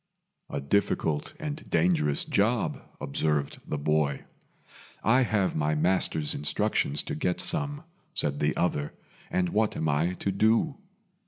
"A 0.49 0.59
difficult 0.59 1.35
and 1.39 1.69
dangerous 1.69 2.25
job," 2.25 2.81
observed 2.99 3.59
the 3.67 3.77
boy. 3.77 4.23
"I 5.03 5.21
have 5.21 5.55
my 5.55 5.75
master's 5.75 6.33
instructions 6.33 7.03
to 7.03 7.13
get 7.13 7.39
some," 7.39 7.83
said 8.15 8.39
the 8.39 8.57
other, 8.57 8.93
"and 9.29 9.49
what 9.49 9.77
am 9.77 9.87
I 9.89 10.13
to 10.15 10.31
do?" 10.31 10.79